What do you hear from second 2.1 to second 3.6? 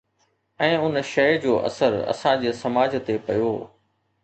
اسان جي سماج تي پيو